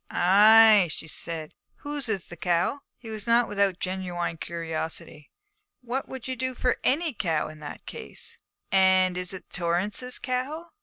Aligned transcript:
'Ay,' 0.09 0.87
she 0.91 1.07
said, 1.07 1.51
'and 1.53 1.81
whose 1.81 2.09
is 2.09 2.25
the 2.25 2.35
cow?' 2.35 2.79
He 2.97 3.11
was 3.11 3.27
not 3.27 3.47
without 3.47 3.69
a 3.75 3.77
genuine 3.77 4.37
curiosity. 4.37 5.29
'What 5.81 6.07
would 6.07 6.27
you 6.27 6.35
do 6.35 6.55
for 6.55 6.79
any 6.83 7.13
cow 7.13 7.49
in 7.49 7.59
that 7.59 7.85
case?' 7.85 8.39
'And 8.71 9.15
is 9.15 9.31
it 9.31 9.51
Torrance's 9.51 10.17
cow?' 10.17 10.71